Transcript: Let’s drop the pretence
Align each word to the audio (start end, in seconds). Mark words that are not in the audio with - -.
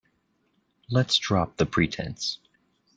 Let’s 0.89 1.17
drop 1.19 1.57
the 1.57 1.67
pretence 1.67 2.39